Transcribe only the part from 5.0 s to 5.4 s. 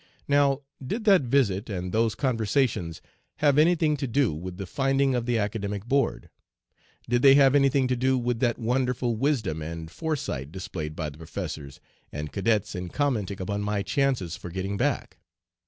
of the